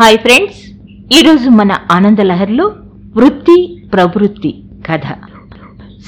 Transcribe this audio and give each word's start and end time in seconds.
Hi 0.00 0.18
friends 0.18 0.58
ఈరోజు 1.18 1.50
మన 1.50 1.72
ఆనందలహరిలో 1.92 2.66
వృత్తి 3.16 3.82
ప్రవృత్తి 3.92 4.50
కథ. 4.86 5.06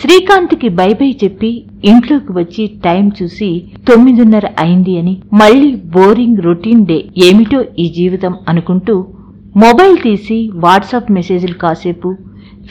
శ్రీకాంత్కి 0.01 0.69
బై 0.69 0.95
బై 0.95 1.19
చెప్పి 1.25 1.65
ఇంట్లోకి 1.85 2.33
వచ్చి 2.33 2.67
టైం 2.85 3.11
చూసి 3.23 3.49
తొమ్మిదిన్నర 3.89 4.47
అయింది 4.59 4.99
అని 4.99 5.23
మళ్ళీ 5.33 5.75
బోరింగ్ 5.75 6.39
రొటీన్ 6.39 6.87
డే 6.87 6.99
ఏమిటో 7.19 7.65
ఈ 7.79 7.89
జీవితం 7.97 8.37
అనుకుంటూ 8.49 9.07
మొబైల్ 9.57 9.97
తీసి 9.97 10.51
వాట్సాప్ 10.55 11.11
మెసేజ్లు 11.11 11.55
కాసేపు 11.55 12.17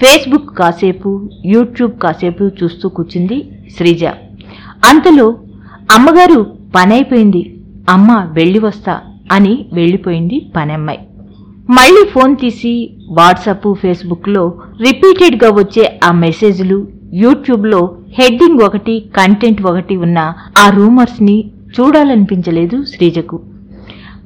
ఫేస్బుక్ 0.02 0.58
కాసేపు 0.58 1.30
యూట్యూబ్ 1.46 2.00
కాసేపు 2.00 2.52
చూస్తూ 2.64 2.90
కూర్చుంది 2.90 3.40
శ్రీజ. 3.78 4.06
అంతలో 4.90 5.28
అమ్మగారు 5.98 6.42
పనైపోయింది. 6.76 7.44
అమ్మ 7.90 8.28
వెళ్ళి 8.32 8.60
వస్తా 8.60 9.00
అని 9.32 9.66
వెళ్ళిపోయింది 9.74 10.52
పనమ్మాయి. 10.56 11.00
మళ్ళీ 11.70 12.06
ఫోన్ 12.12 12.36
తీసి 12.36 12.92
వాట్సాప్ 13.10 13.74
ఫేస్బుక్లో 13.82 14.54
రిపీటెడ్గా 14.82 15.52
వచ్చే 15.52 16.00
ఆ 16.04 16.12
మెసేజ్లు 16.12 16.88
యూట్యూబ్లో 17.14 17.96
హెడ్డింగ్ 18.20 18.62
ఒకటి 18.62 19.06
కంటెంట్ 19.18 19.62
ఒకటి 19.62 19.96
ఉన్న 19.98 20.34
ఆ 20.58 20.70
రూమర్స్ని 20.70 21.52
చూడాలనిపించలేదు 21.80 22.84
శ్రీజకు. 22.86 23.40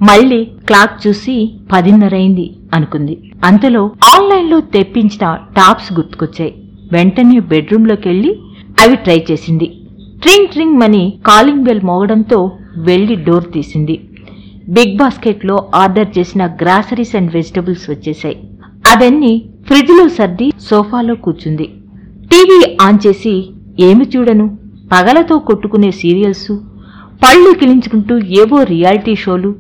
మళ్ళీ 0.02 0.46
క్లాక్ 0.46 1.08
చూసి 1.08 1.52
పదిన్నరైంది 1.72 2.56
అనుకుంది. 2.74 3.32
అంతలో 3.44 3.92
ఆన్లైన్లో 4.16 4.60
తెప్పించిన 4.60 5.38
టాప్స్ 5.58 5.94
గుర్తుకొచ్చాయి. 5.94 6.54
వెంటనే 6.92 7.40
బెడ్రూమ్లోకి 7.40 8.10
వెళ్ళి 8.10 8.40
అవి 8.82 8.96
ట్రై 8.96 9.24
చేసింది. 9.32 9.78
ట్రింగ్ 10.22 10.48
ట్రింగ్ 10.48 10.80
మని 10.80 11.14
కాలింగ్ 11.26 11.64
బెల్ 11.64 11.82
మోగడంతో 11.84 12.52
వెళ్ళి 12.78 13.16
డోర్ 13.16 13.52
తీసింది. 13.54 14.00
బిగ్ 14.76 14.98
బాస్కెట్లో 14.98 15.56
ఆర్డర్ 15.76 16.10
చేసిన 16.18 16.46
గ్రాసరీస్ 16.62 17.16
అండ్ 17.16 17.34
వెజిటబుల్స్ 17.34 17.90
వచ్చేసాయి 17.90 18.38
అదన్నీ 18.92 19.34
ఫ్రిడ్జ్లో 19.68 20.08
సర్ది 20.08 20.48
సోఫాలో 20.70 21.16
కూర్చుంది. 21.16 21.68
టీవీ 22.32 22.78
ఆన్ 22.82 23.00
చేసి 23.08 23.34
ఏమి 23.80 24.06
చూడను? 24.16 24.46
పగలతో 24.92 25.40
కొట్టుకునే 25.40 25.92
సీరియల్స్ 25.92 26.52
పళ్ళు 27.24 27.52
కిలించుకుంటూ 27.60 28.18
ఏవో 28.42 28.64
రియాలిటీ 28.64 29.16
షోలు 29.16 29.52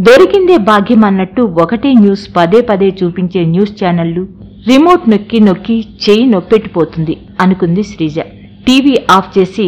దొరికిందే 0.00 0.56
భాగ్యం 0.56 1.04
అన్నట్టు 1.04 1.42
ఒకటే 1.42 1.92
న్యూస్ 1.94 2.28
పదే 2.36 2.60
పదే 2.60 2.88
చూపించే 3.02 3.44
న్యూస్ 3.44 3.72
ఛానళ్ళు 3.80 4.22
రిమోట్ 4.68 5.08
నొక్కి 5.10 5.40
నొక్కి 5.40 5.76
చెయ్యి 6.04 6.26
నొప్పెట్టిపోతుంది 6.26 7.16
అనుకుంది 7.40 7.82
శ్రీజ. 7.82 8.18
టీవీ 8.66 8.94
ఆఫ్ 9.10 9.38
చేసి 9.38 9.66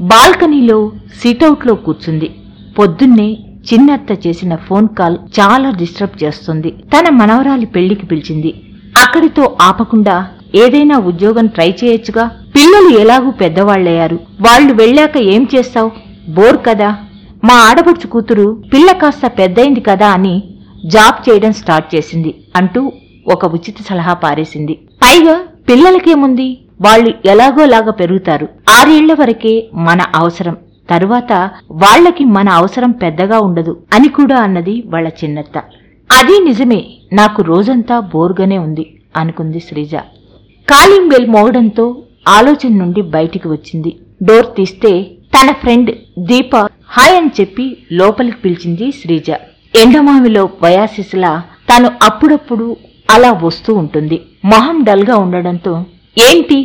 బాల్కనీలో 0.00 0.78
సిట్అవుట్లో 1.22 1.74
కూర్చుంది. 1.74 2.30
పొద్దున్నే 2.78 3.28
చిన్నత్త 3.62 4.26
చేసిన 4.26 4.56
ఫోన్ 4.56 4.88
కాల్ 4.88 5.18
చాలా 5.40 5.70
డిస్టర్బ్ 5.70 6.24
చేస్తుంది. 6.24 6.70
తన 6.70 7.08
మనవరాలి 7.10 7.66
పెళ్ళికి 7.66 8.06
పిలిచింది. 8.06 8.54
అక్కడితో 9.02 9.56
ఆపకుండా 9.62 10.28
ఏదైనా 10.54 10.98
ఉద్యోగం 10.98 11.46
ట్రై 11.46 11.74
చేయొచ్చుగా? 11.84 12.30
పిల్లలు 12.54 12.98
ఎలాగూ 12.98 13.30
పెద్దవాళ్ళయ్యారు 13.30 14.18
వాళ్ళు 14.40 14.72
వెళ్ళాక 14.74 15.16
ఏం 15.16 15.48
చేస్తావు? 15.56 15.90
బోర్ 16.28 16.56
కదా? 16.66 16.96
మా 17.44 17.54
ఆడపడుచు 17.54 18.06
కూతురు 18.06 18.62
పిల్ల 18.74 18.92
కాస్త 18.92 19.26
పెద్దయింది 19.26 19.80
కదా 19.80 20.08
అని 20.08 20.42
జాబ్ 20.86 21.30
చేయడం 21.30 21.52
స్టార్ట్ 21.52 21.94
చేసింది 21.94 22.34
అంటూ 22.56 22.92
ఒక 23.32 23.44
ఉచిత 23.46 23.74
సలహా 23.88 24.12
పారేసింది. 24.12 24.78
పైగా 25.02 25.38
పిల్లలకేముంది? 25.68 26.58
వాళ్ళు 26.80 27.14
ఎలాగోలాగా 27.24 27.90
పెరుగుతారు. 27.90 28.48
ఆరేళ్ళ 28.70 29.12
వరకే 29.14 29.70
మన 29.74 30.00
అవసరం. 30.14 30.56
తరువాత 30.92 31.32
వాళ్ళకి 31.82 32.24
మన 32.36 32.48
అవసరం 32.60 32.90
పెద్దగా 33.02 33.40
ఉండదు 33.40 33.72
అని 33.92 34.08
కూడా 34.08 34.38
అన్నది 34.40 34.82
వాళ్ళ 34.86 35.08
చిన్నత్త. 35.20 35.56
అది 36.10 36.44
నిజమే 36.44 36.80
నాకు 37.12 37.42
రోజంతా 37.42 38.00
బోర్గానే 38.14 38.58
ఉంది 38.58 38.84
అనుకుంది 39.16 39.60
శ్రీజ. 39.60 39.94
కాలింగ్ 40.68 41.10
బెల్ 41.10 41.30
మోగడంతో 41.30 41.86
ఆలోచన 42.28 42.72
నుండి 42.82 43.02
బయటికి 43.16 43.48
వచ్చింది. 43.48 43.90
డోర్ 44.22 44.46
తీస్తే 44.56 44.92
తన 45.34 45.52
ఫ్రెండ్ 45.52 45.90
దీప 46.26 46.54
హాయ్ 46.94 47.16
అని 47.16 47.30
చెప్పి 47.40 47.64
లోపలికి 47.92 48.36
పిలిచింది 48.44 48.92
శ్రీజ. 49.00 49.28
ఎండమావిలో 49.74 50.48
వయాసిస్లా 50.62 51.32
తను 51.70 51.88
అప్పుడప్పుడు 52.02 52.66
అలా 53.10 53.32
వస్తూ 53.42 53.74
ఉంటుంది. 53.74 54.16
మొహం 54.44 54.84
డల్గా 54.84 55.16
ఉండడంతో 55.16 55.72
ఏంటి 56.26 56.58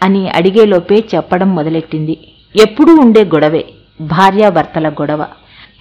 అని 0.00 0.22
అడిగేలోపే 0.28 0.98
చెప్పడం 1.14 1.54
మొదలెట్టింది. 1.54 2.14
ఎప్పుడూ 2.54 2.92
ఉండే 2.94 3.24
గొడవే. 3.24 3.62
భార్యాభర్తల 4.06 4.88
గొడవ. 4.88 5.22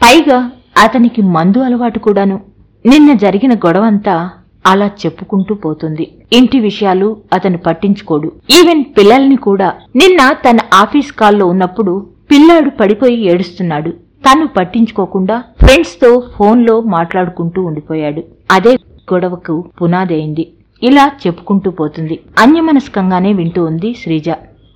పైగా 0.03 0.51
అతనికి 0.83 1.21
మందు 1.21 1.59
అలవాటు 1.59 1.99
కూడాను. 1.99 2.39
నిన్న 2.85 3.13
జరిగిన 3.13 3.53
గొడవంతా 3.53 4.29
అలా 4.65 4.85
చెప్పుకుంటూ 4.85 5.55
పోతుంది. 5.55 6.11
ఇంటి 6.33 6.59
విషయాలు 6.59 7.17
అతను 7.33 7.57
పట్టించుకోడు. 7.57 8.31
ఈవెన్ 8.61 8.83
పిల్లల్ని 8.97 9.35
కూడా. 9.35 9.73
నిన్న 9.95 10.31
తన 10.31 10.57
ఆఫీస్ 10.73 11.11
కాల్లో 11.11 11.45
ఉన్నప్పుడు 11.45 12.07
పిల్లాడు 12.31 12.69
పడిపోయి 12.69 13.25
ఏడుస్తున్నాడు. 13.25 13.89
తను 14.25 14.47
పట్టించుకోకుండా 14.47 15.43
ఫ్రెండ్స్తో 15.61 16.23
ఫోన్లో 16.37 16.81
మాట్లాడుకుంటూ 16.81 17.63
ఉండిపోయాడు. 17.63 18.23
అదే 18.51 18.73
గొడవకు 19.13 19.65
పునాదైంది 19.81 20.47
ఇలా 20.83 21.11
చెప్పుకుంటూ 21.27 21.71
పోతుంది. 21.71 22.19
అన్యమనస్కంగానే 22.39 23.33
వింటూ 23.33 23.65
ఉంది 23.65 23.95
శ్రీజ. 24.03 24.29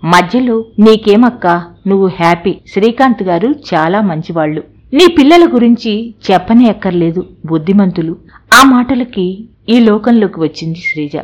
మధ్యలో 0.06 0.66
నీకేమక్కా? 0.80 1.54
నువ్వు 1.88 2.08
హ్యాపీ. 2.08 2.54
శ్రీకాంత్ 2.74 3.24
గారు 3.24 3.56
చాలా 3.74 4.02
మంచివాళ్ళు 4.02 4.62
నీ 4.94 5.06
పిల్లల 5.18 5.46
గురించి 5.54 5.94
చెప్పనే 6.28 6.66
అక్కర్లేదు 6.70 7.22
బుద్ధిమంతులు. 7.46 8.14
ఆ 8.54 8.62
మాటలకి 8.66 9.26
ఈ 9.70 9.80
లోకంలోకి 9.80 10.40
వచ్చింది 10.40 10.80
శ్రీజ. 10.80 11.16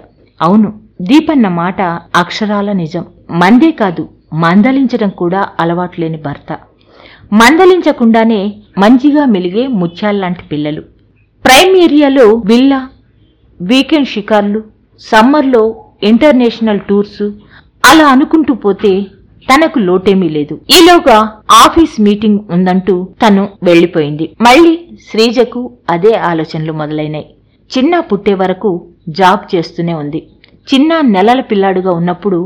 అవును 0.41 0.69
దీపన్న 1.01 1.47
మాట 1.47 1.81
అక్షరాల 2.15 2.71
నిజం. 2.71 3.05
మందే 3.31 3.71
కాదు 3.71 4.09
మందలించడం 4.33 5.09
కూడా 5.09 5.47
అలవాట్లేని 5.59 6.17
భర్త. 6.17 6.51
మందలించకుండానే 7.33 8.41
మంచిగా 8.77 9.25
మెలిగే 9.25 9.67
ముత్యాల్లాంటి 9.67 10.43
పిల్లలు. 10.51 10.81
ప్రైమ్ 11.45 11.77
ఏరియాలో 11.77 12.25
విల్లా 12.45 12.81
వీకెండ్ 13.61 14.07
షికార్లు 14.07 14.63
సమ్మర్లో 14.99 15.63
ఇంటర్నేషనల్ 16.03 16.79
టూర్స్ 16.89 17.23
అలా 17.83 18.05
అనుకుంటూ 18.15 18.53
పోతే 18.65 18.91
తనకు 19.49 19.77
లోటేమీ 19.87 20.27
లేదు. 20.35 20.55
ఈలోగా 20.77 21.17
ఆఫీస్ 21.63 21.95
మీటింగ్ 22.05 22.39
ఉందంటూ 22.55 22.95
తను 23.21 23.43
వెళ్ళిపోయింది 23.67 24.25
మళ్ళీ 24.47 24.73
శ్రీజకు 25.07 25.61
అదే 25.89 26.13
ఆలోచనలు 26.29 26.73
మొదలైనాయి. 26.81 27.27
చిన్న 27.71 27.93
పుట్టే 28.09 28.33
వరకు 28.41 28.69
జాబ్ 29.19 29.43
చేస్తూనే 29.53 29.93
ఉంది. 29.93 30.21
చిన్న 30.67 31.01
నెలల 31.15 31.39
పిల్లాడుగా 31.51 31.91
ఉన్నప్పుడు 31.91 32.39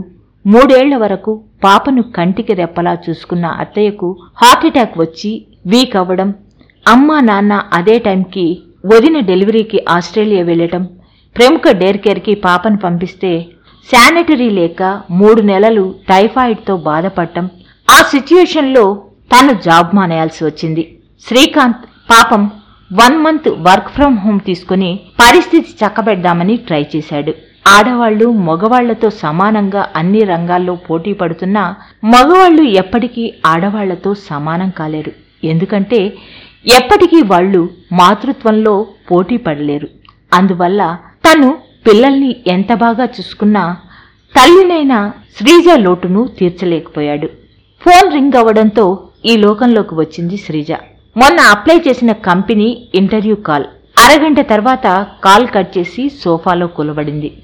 మూడేళ్ళ 0.46 0.96
వరకు 1.03 1.31
పాపను 1.63 2.02
కంటికి 2.16 2.53
రెప్పలా 2.53 2.94
చూసుకున్న 3.06 3.46
అత్తయ్యకు 3.63 4.09
హార్ట్అటాక్ 4.41 4.96
వచ్చి 5.00 5.31
వీక్ 5.72 5.96
అవ్వడం 6.02 6.29
అమ్మా 6.85 7.17
నాన్న 7.19 7.53
అదే 7.73 7.96
టైంకి 8.07 8.46
వదిన 8.85 9.19
డెలివరీకి 9.29 9.79
ఆస్ట్రేలియా 9.96 10.44
వెళ్ళటం 10.50 10.84
ప్రముఖ 11.35 11.72
డేర్ 11.81 12.00
కేర్కి 12.03 12.34
పాపను 12.47 12.78
పంపిస్తే 12.84 13.31
శానిటరీ 13.91 14.50
లేక 14.50 14.84
మూడు 15.12 15.41
నెలలు 15.41 15.96
టైఫాయిడ్తో 16.09 16.78
బాధపడటం 16.78 17.46
ఆ 17.88 17.97
సిచ్యుయేషన్లో 18.01 18.85
తను 19.34 19.53
జాబ్ 19.66 19.96
మానేయాల్సి 19.96 20.46
వచ్చింది. 20.46 20.84
శ్రీకాంత్ 21.28 21.84
పాపం 22.12 22.51
one 22.91 23.18
month 23.18 23.50
work 23.68 23.90
from 23.90 24.13
home 24.18 24.40
తీసుకుని 24.40 25.00
పరిస్థితి 25.19 25.69
చక్కబెడదామని 25.81 26.56
ట్రై 26.57 26.85
చేశాడు. 26.96 27.34
ఆడవాళ్ళు 27.68 28.31
మగవాళ్ళతో 28.47 29.09
సమానంగా 29.09 29.84
అన్ని 29.96 30.23
రంగాల్లో 30.23 30.75
పోటీ 30.75 31.13
పడుతున్నా 31.13 31.63
మగవాళ్ళు 32.03 32.63
ఎప్పటికీ 32.81 33.34
ఆడవాళ్ళతో 33.46 34.13
సమానం 34.13 34.69
కాలేరు. 34.69 35.13
ఎందుకంటే 35.44 36.00
ఎప్పటికీ 36.79 37.22
వాళ్ళు 37.22 37.62
మాతృత్వంలో 37.91 38.75
పోటీ 39.12 39.38
పడలేరు. 39.38 39.88
అందువల్ల 40.34 40.81
తను 41.26 41.49
పిల్లల్ని 41.87 42.35
ఎంత 42.47 42.73
బాగా 42.73 43.05
చూసుకున్నా 43.05 43.78
తల్లినైనా 44.35 45.14
శ్రీజ 45.37 45.67
లోటును 45.76 46.28
తీర్చలేకపోయాడు. 46.40 47.28
ఫోన్ 47.82 48.14
రింగ్ 48.14 48.37
అవ్వడంతో 48.37 48.99
ఈ 49.26 49.37
లోకంలోకి 49.37 49.96
వచ్చింది 49.96 50.37
శ్రీజ. 50.37 50.72
మొన్న 51.17 51.40
అప్లై 51.40 51.82
చేసిన 51.87 52.11
కంపెనీ 52.11 52.87
ఇంటర్వ్యూ 52.96 53.35
కాల్. 53.35 53.66
అరగంట 53.97 54.40
తర్వాత 54.49 55.08
కాల్ 55.23 55.47
కట్ 55.55 55.78
చేసి 55.78 56.11
సోఫాలో 56.23 56.67
కూలబడింది. 56.67 57.37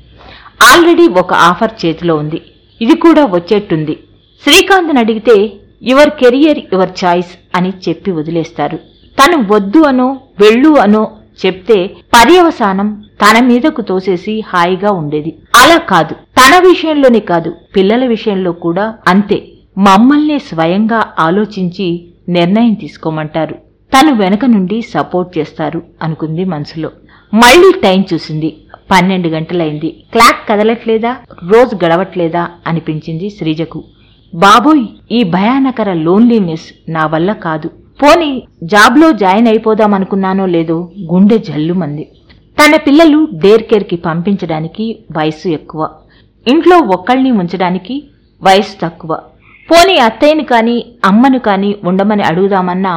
ఆల్రెడీ 0.63 1.07
ఒక 1.07 1.33
ఆఫర్ 1.33 1.85
చేతిలో 1.85 2.15
ఉంది. 2.15 2.41
ఇది 2.81 2.95
కూడా 2.95 3.25
వచ్చేట్టుంది. 3.25 3.97
శ్రీకాంత్ని 4.43 4.99
అడిగితే 4.99 5.53
యువర్ 5.83 6.09
కెరియర్ 6.09 6.59
యువర్ 6.73 6.89
చాయిస్ 7.05 7.31
అని 7.55 7.73
చెప్పి 7.89 8.11
వదిలేస్తారు. 8.11 8.77
తను 9.19 9.53
వద్దు 9.53 9.79
అనో 9.79 10.21
వెళ్ళు 10.39 10.79
అనో 10.79 11.11
చెప్తే 11.45 11.87
పర్యవసానం 11.87 13.03
తన 13.21 13.45
మీదకు 13.45 13.81
తోసేసి 13.81 14.43
హాయిగా 14.47 14.91
ఉండేది. 14.91 15.37
అలా 15.55 15.77
కాదు. 15.77 16.13
తన 16.13 16.69
విషయంలోనే 16.69 17.19
కాదు. 17.19 17.55
పిల్లల 17.75 18.05
విషయంలో 18.05 18.51
కూడా 18.51 18.95
అంతే. 19.07 19.43
మమ్మల్నే 19.77 20.37
స్వయంగా 20.37 21.07
ఆలోచించి 21.19 22.07
నిర్ణయం 22.29 22.73
తీసుకోమంటారు. 22.73 23.53
తను 23.93 24.13
వెనక 24.13 24.45
నుండి 24.45 24.81
సపోర్ట్ 24.81 25.37
చేస్తారు 25.37 25.81
అనుకుంది 26.03 26.45
మనసులో. 26.45 26.89
మళ్ళీ 27.33 27.71
టైం 27.83 28.03
చూసింది. 28.13 28.57
పన్నెండు 28.91 29.27
గంటలైంది. 29.27 30.03
క్లాక్ 30.11 30.49
కదలట్లేదా? 30.49 31.15
రోజు 31.49 31.85
గడవట్లేదా? 31.85 32.47
అనిపించింది 32.67 33.29
శ్రీజకు. 33.29 33.83
బాబోయ్ 34.35 34.85
ఈ 35.11 35.23
భయానకర 35.23 35.93
లోన్లీనెస్ 35.93 36.91
నా 36.91 37.07
వల్ల 37.07 37.33
కాదు. 37.33 37.69
పోనీ 38.01 38.29
జాబ్లో 38.71 39.07
జాయిన్ 39.21 39.47
అయిపోదామనుకున్నానో 39.49 40.45
లేదో 40.53 40.77
గుండె 41.11 41.37
జల్లుమంది. 41.47 42.03
తన 42.57 42.75
పిల్లలు 42.85 43.19
డేర్ 43.43 43.63
కేర్కి 43.69 43.97
పంపించడానికి 44.05 44.85
వయసు 45.17 45.47
ఎక్కువ. 45.57 45.81
ఇంట్లో 46.47 46.77
ఒక్కళ్ళని 46.95 47.31
ఉంచడానికి 47.41 47.95
వయసు 48.41 48.73
తక్కువ. 48.83 49.11
పోనీ 49.69 49.95
అత్తయ్యని 50.05 50.45
కానీ 50.53 50.77
అమ్మను 51.09 51.39
కానీ 51.47 51.69
ఉండమని 51.89 52.23
అడుగుదామన్నా 52.29 52.93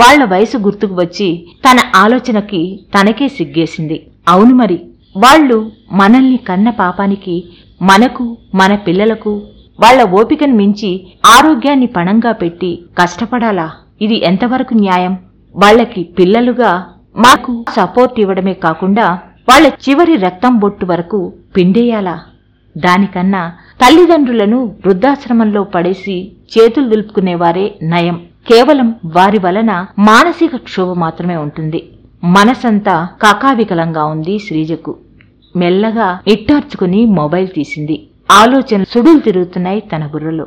వాళ్ళ 0.00 0.24
వయసు 0.32 0.56
గుర్తుకు 0.64 0.94
వచ్చి 1.02 1.28
తన 1.66 1.78
ఆలోచనకి 2.02 2.62
తనకే 2.96 3.28
సిగ్గేసింది. 3.36 3.98
అవును 4.28 4.54
మరి 4.62 4.78
వాళ్ళు 5.24 5.58
మనల్ని 6.00 6.38
కన్న 6.48 6.70
పాపానికి 6.82 7.36
మనకు 7.90 8.24
మన 8.60 8.74
పిల్లలకు 8.88 9.32
వాళ్ళ 9.84 10.00
ఓపికను 10.20 10.56
మించి 10.62 10.90
ఆరోగ్యాన్ని 11.36 11.88
పణంగా 11.96 12.32
పెట్టి 12.42 12.70
కష్టపడాలా? 12.98 13.68
ఇది 14.00 14.24
ఎంతవరకు 14.24 14.74
న్యాయం? 14.74 15.18
వాళ్ళకి 15.54 16.02
పిల్లలుగా 16.02 16.86
మాకు 17.16 17.64
సపోర్ట్ 17.76 18.20
ఇవ్వడమే 18.20 18.52
కాకుండా 18.52 19.18
వాళ్ళ 19.48 19.66
చివరి 19.66 20.16
రక్తం 20.16 20.58
బొట్టు 20.58 20.86
వరకు 20.86 21.32
పిండేయాలా? 21.56 22.20
దానికన్నా 22.76 23.52
తల్లిదండ్రులను 23.80 24.76
వృద్ధాశ్రమంలో 24.86 25.64
పడేసి 25.64 26.32
చేతులు 26.52 26.88
దులుపుకునేవారే 26.88 27.74
నయం. 27.82 28.22
కేవలం 28.48 28.94
వారి 29.04 29.38
వలన 29.38 29.86
మానసిక 29.98 30.56
క్షోభ 30.56 30.98
మాత్రమే 30.98 31.36
ఉంటుంది. 31.36 31.88
మనసంతా 32.24 33.08
కాకావికలంగా 33.22 34.04
ఉంది 34.04 34.38
శ్రీజకు. 34.38 34.96
మెల్లగా 35.56 36.18
ఇట్టార్చుకుని 36.28 37.04
మొబైల్ 37.04 37.48
తీసింది. 37.48 38.06
ఆలోచన 38.30 38.82
సుడులు 38.82 39.18
తిరుగుతున్నాయి 39.18 39.80
తన 39.80 40.06
బుర్రలో. 40.06 40.46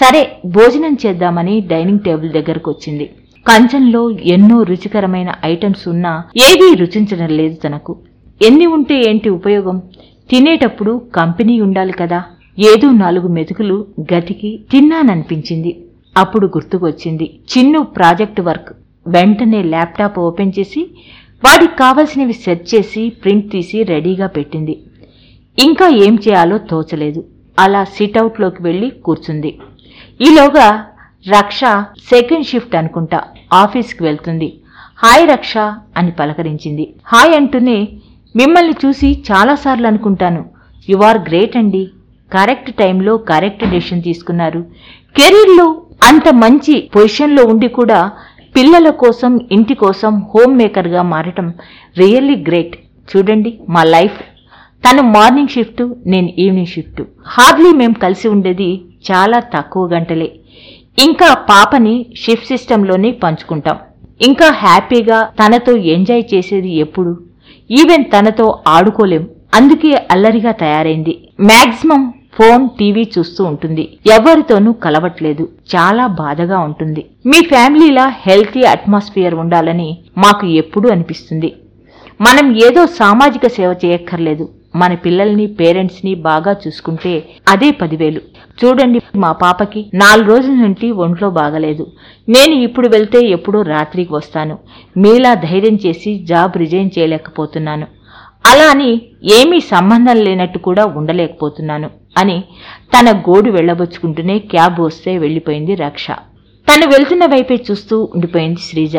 సరే 0.00 0.20
భోజనం 0.46 0.96
చేద్దామని 1.06 1.60
డైనింగ్ 1.60 1.98
టేబుల్ 1.98 2.30
దగ్గరకు 2.30 2.70
వచ్చింది. 2.70 3.06
కంచంలో 3.48 4.10
ఎన్నో 4.10 4.62
రుచికరమైన 4.62 5.34
ఐటమ్స్ 5.44 5.88
ఉన్నా 5.88 6.12
ఏదీ 6.36 6.74
రుచించడం 6.74 7.28
లేదు 7.36 7.54
తనకు. 7.54 7.96
ఎన్ని 8.42 8.66
ఉంటే 8.66 9.10
ఏంటి 9.10 9.28
ఉపయోగం? 9.28 9.82
తినేటప్పుడు 10.30 11.02
కంపెనీ 11.16 11.60
ఉండాలి 11.60 11.92
కదా. 11.92 12.24
ఏదో 12.58 12.90
నాలుగు 12.90 13.28
మెతుకులు 13.28 13.86
గతికి 14.14 14.50
తిన్నాననిపించింది. 14.70 15.72
అప్పుడు 16.16 16.46
గుర్తుకొచ్చింది 16.46 17.26
చిన్ను 17.50 17.82
ప్రాజెక్ట్ 17.82 18.40
వర్క్. 18.40 18.72
వెంటనే 19.08 19.62
ల్యాప్టాప్ 19.62 20.18
ఓపెన్ 20.18 20.52
చేసి 20.58 20.80
వాడికి 21.44 21.72
కావలసినవి 21.78 22.32
సెర్చ్ 22.32 22.74
చేసి 22.74 23.12
ప్రింట్ 23.24 23.50
తీసి 23.52 23.82
రెడీగా 23.82 24.26
పెట్టింది. 24.26 24.74
ఇంకా 25.58 25.88
ఏం 25.88 26.14
చేయాలో 26.28 26.58
తోచలేదు. 26.58 27.24
అలా 27.58 27.84
సిట్అవుట్లోకి 27.84 28.62
వెళ్ళి 28.62 28.90
కూర్చుంది. 28.90 29.50
ఈలోగా 30.20 30.86
రక్ష 31.38 31.60
సెకండ్ 32.10 32.46
షిఫ్ట్ 32.46 32.74
అనుకుంటా 32.74 33.22
ఆఫీస్కి 33.52 34.02
వెళ్తుంది. 34.04 34.54
హాయ్ 34.98 35.28
రక్ష 35.28 35.56
అని 35.96 36.10
పలకరించింది. 36.10 36.94
హాయ్ 37.06 37.34
అంటూనే 37.36 37.88
మిమ్మల్ని 38.36 38.74
చూసి 38.86 39.24
చాలాసార్లు 39.32 39.86
అనుకుంటాను. 39.86 40.44
యు 40.88 40.98
ఆర్ 40.98 41.18
గ్రేట్ 41.18 41.56
అండి. 41.56 41.90
కరెక్ట్ 42.32 42.74
టైంలో 42.74 43.16
కరెక్ట్ 43.16 43.64
డెసిషన్ 43.64 44.02
తీసుకున్నారు. 44.02 44.64
కెరీర్లో 45.16 45.82
అంత 46.04 46.28
మంచి 46.34 46.90
పొజిషన్లో 46.96 47.44
ఉండి 47.44 47.68
కూడా 47.68 48.10
పిల్లల 48.56 48.90
కోసం 48.90 49.40
ఇంటి 49.52 49.74
కోసం 49.74 50.22
హోమ్ 50.34 50.58
మేకర్గా 50.58 51.02
మారటం 51.02 51.54
రియల్లీ 51.98 52.44
గ్రేట్. 52.48 52.76
చూడండి 53.16 53.58
మా 53.68 53.84
లైఫ్. 53.84 54.20
తను 54.88 55.02
మార్నింగ్ 55.02 55.48
షిఫ్ట్ 55.48 55.82
నేను 56.06 56.28
ఈవినింగ్ 56.38 56.66
షిఫ్ట్. 56.66 57.02
హార్డ్లీ 57.26 57.72
మేము 57.72 57.94
కలిసి 57.94 58.28
ఉండేది 58.28 58.82
చాలా 59.12 59.38
తక్కువ 59.38 59.88
గంటలే. 59.88 60.32
ఇంకా 60.98 61.34
పాపని 61.34 62.06
షిఫ్ట్ 62.16 62.46
సిస్టంలోనే 62.46 63.10
పంచుకుంటాం. 63.10 63.76
ఇంకా 64.22 64.50
హ్యాపీగా 64.50 65.22
తనతో 65.22 65.76
ఎంజాయ్ 65.76 66.22
చేసేది 66.34 66.74
ఎప్పుడు? 66.74 67.20
ఈవెన్ 67.70 68.04
తనతో 68.04 68.58
ఆడుకోలేం. 68.68 69.28
అందుకే 69.54 70.08
అల్లరిగా 70.10 70.52
తయారైంది. 70.52 71.28
మ్యాక్సిమం 71.40 72.12
ఫోన్ 72.34 72.68
టీవీ 72.68 73.10
చూస్తూ 73.18 73.44
ఉంటుంది. 73.44 73.98
ఎవరితోనూ 74.06 74.72
కలవట్లేదు. 74.72 75.48
చాలా 75.76 76.06
బాధగా 76.06 76.58
ఉంటుంది. 76.58 77.06
మీ 77.26 77.44
ఫ్యామిలీలా 77.44 78.12
హెల్తీ 78.26 78.62
అట్మాస్ఫియర్ 78.62 79.34
ఉండాలని 79.34 79.98
మాకు 80.18 80.46
ఎప్పుడూ 80.46 80.90
అనిపిస్తుంది. 80.90 81.52
మనం 82.20 82.56
ఏదో 82.56 82.86
సామాజిక 82.86 83.46
సేవ 83.46 83.74
చేయక్కర్లేదు. 83.84 84.48
మన 84.80 84.92
పిల్లల్ని 85.04 85.46
పేరెంట్స్ని 85.58 86.12
బాగా 86.28 86.52
చూసుకుంటే 86.66 87.12
అదే 87.48 87.70
పదివేలు. 87.82 88.20
చూడండి 88.60 88.98
మా 89.16 89.32
పాపకి 89.32 89.80
నాలుగు 89.94 90.28
రోజుల 90.28 90.54
నుండి 90.54 90.88
ఒంట్లో 91.04 91.28
బాగలేదు. 91.40 91.84
నేను 92.28 92.54
ఇప్పుడు 92.68 92.88
వెళ్తే 92.88 93.20
ఎప్పుడో 93.36 93.62
రాత్రికి 93.62 94.14
వస్తాను. 94.14 94.56
మీలా 94.96 95.34
ధైర్యం 95.34 95.76
చేసి 95.86 96.12
జాబ్ 96.30 96.56
రిజైన్ 96.56 96.90
చేయలేకపోతున్నాను. 96.98 97.86
అలా 98.46 98.66
అని 98.70 98.90
ఏమీ 99.36 99.58
సంబంధం 99.60 100.18
లేనట్టు 100.26 100.58
కూడా 100.58 100.84
ఉండలేకపోతున్నాను 100.98 101.88
అని 102.18 102.36
తన 102.94 103.12
గోడు 103.18 103.50
వెళ్ళబుచ్చుకుంటూనే 103.50 104.38
క్యాబ్ 104.52 104.80
వస్తే 104.80 105.12
వెళ్ళిపోయింది 105.18 105.74
రక్ష. 105.74 106.06
తను 106.66 106.86
వెళ్తున్న 106.92 107.24
వైపే 107.26 107.58
చూస్తూ 107.70 107.96
ఉండిపోయింది 108.14 108.60
శ్రీజ. 108.60 108.96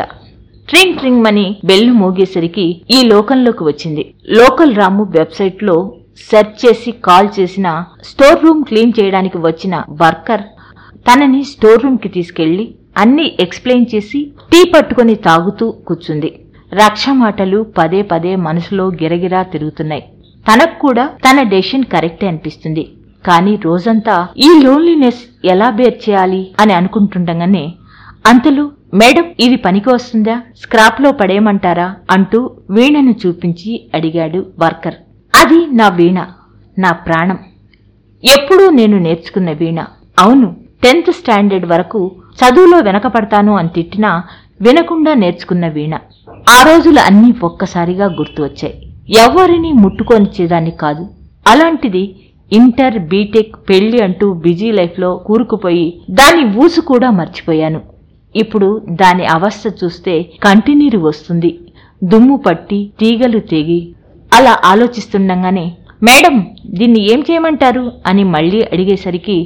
ట్రింగ్ 0.70 0.98
ట్రింగ్ 1.00 1.24
మని 1.26 1.46
బెల్లు 1.70 1.94
మోగేసరికి 2.02 2.66
ఈ 2.96 3.00
లోకంలోకి 3.12 3.64
వచ్చింది. 3.68 4.04
లోకల్ 4.40 4.74
రాము 4.80 5.04
వెబ్సైట్లో 5.18 5.76
సెర్చ్ 6.30 6.56
చేసి 6.64 6.92
కాల్ 7.08 7.30
చేసిన 7.38 7.68
స్టోర్ 8.10 8.44
రూమ్ 8.46 8.64
క్లీన్ 8.70 8.94
చేయడానికి 9.00 9.38
వచ్చిన 9.48 9.76
వర్కర్ 10.02 10.44
తనని 11.08 11.42
స్టోర్ 11.44 11.84
రూమ్కి 11.84 12.10
తీసుకెళ్ళి 12.18 12.66
అన్ని 13.04 13.28
ఎక్స్ప్లెయిన్ 13.46 13.88
చేసి 13.94 14.20
టీ 14.52 14.60
పట్టుకొని 14.74 15.16
తాగుతూ 15.28 15.66
కూర్చుంది. 15.88 16.30
రక్ష 16.74 17.06
మాటలు 17.24 17.60
పదే 17.78 18.02
పదే 18.12 18.36
మనసులో 18.48 18.86
గిరగిరా 19.02 19.42
తిరుగుతున్నాయి. 19.54 20.04
తనకు 20.46 20.76
కూడా 20.86 21.06
తన 21.26 21.38
డెసిషన్ 21.54 21.90
కరెక్టే 21.94 22.28
అనిపిస్తుంది. 22.32 22.84
కానీ 23.26 23.54
రోజంతా 23.66 24.16
ఈ 24.48 24.50
లోన్లీనెస్ 24.66 25.22
ఎలా 25.54 25.70
బేర్ 25.80 25.98
చేయాలి 26.06 26.42
అని 26.60 26.74
అనుకుంటుండగానే 26.74 27.64
అంతలో 28.28 28.64
మేడం 28.94 29.26
ఇది 29.40 29.56
పనికి 29.56 29.90
వస్తుందా? 29.90 30.36
స్క్రాప్లో 30.62 31.12
పడేయమంటారా? 31.12 31.88
అంటూ 32.12 32.40
వీణను 32.70 33.14
చూపించి 33.24 33.72
అడిగాడు 33.96 34.46
వర్కర్. 34.60 34.98
అది 35.34 35.60
నా 35.72 35.88
వీణ 36.00 36.20
నా 36.78 36.92
ప్రాణం. 36.92 37.40
ఎప్పుడూ 38.24 38.70
నేను 38.70 38.98
నేర్చుకున్న 38.98 39.52
వీణ. 39.52 39.80
అవును 40.20 40.48
టెన్త్ 40.84 41.12
స్టాండర్డ్ 41.12 41.66
వరకు 41.72 42.02
చదువులో 42.40 42.80
వెనకపడతాను 42.80 43.58
అని 43.58 43.70
తిట్టినా 43.76 44.12
వినకుండా 44.62 45.14
నేర్చుకున్న 45.14 45.68
వీణ. 45.68 45.96
ఆ 46.50 46.64
రోజులు 46.70 47.00
అన్నీ 47.00 47.34
ఒక్కసారిగా 47.44 48.06
గుర్తు 48.20 48.44
వచ్చాయి. 48.44 48.76
ఎవరిని 49.18 49.72
ముట్టుకొనిచ్చేదాన్ని 49.84 50.72
కాదు. 50.84 51.04
అలాంటిది 51.48 52.04
ఇంటర్ 52.52 52.98
బీటెక్ 53.12 53.56
పెళ్ళి 53.70 54.04
అంటూ 54.04 54.34
బిజీ 54.46 54.72
లైఫ్లో 54.72 55.16
కూరుకుపోయి 55.28 55.88
దాని 56.20 56.44
ఊసు 56.66 56.82
కూడా 56.82 57.12
మర్చిపోయాను. 57.20 57.82
ఇప్పుడు 58.38 58.68
దాని 59.02 59.26
అవస్థ 59.26 59.68
చూస్తే 59.80 60.14
కంటినీరు 60.44 61.00
వస్తుంది. 61.00 61.52
దుమ్ము 62.02 62.38
పట్టి 62.38 62.80
తీగలు 63.00 63.40
తెగి 63.52 63.80
అలా 64.32 64.54
ఆలోచిస్తుండగానే 64.66 65.66
మేడం 66.04 66.36
దీన్ని 66.70 67.02
ఏం 67.12 67.20
చేయమంటారు? 67.30 67.86
అని 68.06 68.24
మళ్ళీ 68.34 68.60
అడిగేసరికి 68.74 69.38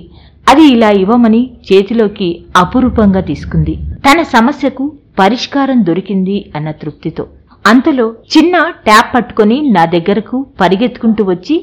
అది 0.47 0.63
ఇలా 0.67 0.89
ఇవ్వమని 1.01 1.41
చేతిలోకి 1.67 2.29
అపురూపంగా 2.55 3.21
తీసుకుంది. 3.21 3.73
తన 4.07 4.21
సమస్యకు 4.35 4.85
పరిష్కారం 5.19 5.79
దొరికింది 5.83 6.37
అన్న 6.55 6.69
తృప్తితో. 6.81 7.23
అంతలో 7.65 8.05
చిన్న 8.33 8.55
ట్యాప్ 8.85 9.09
పట్టుకొని 9.15 9.57
నా 9.69 9.83
దగ్గరకు 9.95 10.37
పరిగెత్తుకుంటూ 10.61 11.23
వచ్చి 11.23 11.55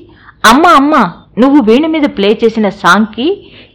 అమ్మ 0.51 0.65
అమ్మ 0.79 0.95
నువ్వు 1.39 1.61
వీణ 1.63 1.87
మీద 1.87 2.07
ప్లే 2.17 2.39
చేసిన 2.43 2.69
సాంగ్కి 2.83 3.27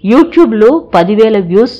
యూట్యూబ్లో 0.05 0.69
పదివేల 0.95 1.37
వ్యూస్ 1.43 1.75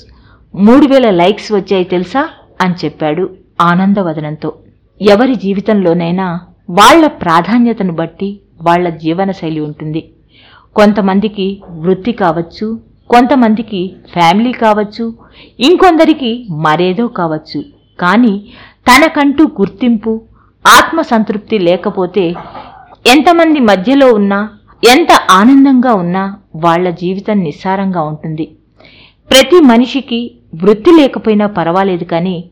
మూడు 0.55 0.87
వేల 0.87 1.09
లైక్స్ 1.09 1.51
వచ్చాయి 1.51 1.83
తెలుసా? 1.83 2.29
అని 2.61 2.75
చెప్పాడు 2.85 3.29
ఆనందవదనంతో. 3.61 4.53
ఎవరి 5.01 5.35
జీవితంలోనైనా 5.35 6.39
వాళ్ళ 6.69 7.07
ప్రాధాన్యతను 7.07 7.93
బట్టి 7.93 8.39
వాళ్ళ 8.61 8.89
జీవనశైలి 8.89 9.59
ఉంటుంది. 9.59 10.09
కొంతమందికి 10.75 11.63
వృత్తి 11.69 12.11
కావచ్చు 12.11 12.79
కొంతమందికి 13.09 13.95
ఫ్యామిలీ 14.13 14.51
కావచ్చు 14.51 15.13
ఇంకొందరికి 15.59 16.47
మరేదో 16.51 17.07
కావచ్చు. 17.07 17.63
కానీ 17.99 18.45
తనకంటూ 18.87 19.43
గుర్తింపు 19.43 20.21
ఆత్మసంతృప్తి 20.67 21.59
లేకపోతే 21.59 22.33
ఎంతమంది 23.07 23.59
మధ్యలో 23.59 24.13
ఉన్నా 24.13 24.49
ఎంత 24.91 25.07
ఆనందంగా 25.31 25.93
ఉన్నా 25.93 26.37
వాళ్ళ 26.55 26.89
జీవితం 26.89 27.39
నిస్సారంగా 27.39 28.01
ఉంటుంది. 28.01 28.55
ప్రతి 29.33 29.59
మనిషికి 29.59 30.31
వృత్తి 30.63 30.91
లేకపోయినా 31.01 31.47
పర్వాలేదు 31.47 32.03
కానీ 32.03 32.49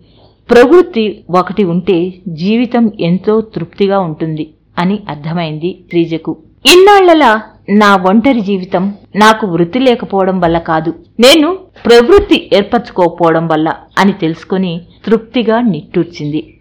ప్రవృత్తి 0.51 1.23
ఒకటి 1.29 1.63
ఉంటే 1.63 2.13
జీవితం 2.27 2.91
ఎంతో 2.99 3.41
తృప్తిగా 3.41 3.99
ఉంటుంది 3.99 4.49
అని 4.77 4.99
అర్థమైంది 5.09 5.83
శ్రీజకు. 5.89 6.37
ఇన్నాళ్ళలా 6.65 7.41
నా 7.69 7.95
ఒంటరి 7.95 8.41
జీవితం 8.41 8.93
నాకు 9.15 9.47
వృత్తి 9.47 9.79
లేకపోవడం 9.79 10.39
వల్ల 10.39 10.57
కాదు. 10.57 10.93
నేను 11.19 11.57
ప్రవృత్తి 11.85 12.49
ఏర్పరచుకోకపోవడం 12.53 13.47
వల్ల 13.47 13.73
అని 13.97 14.13
తెలుసుకుని 14.13 14.81
తృప్తిగా 15.05 15.61
నిట్టూర్చింది. 15.61 16.53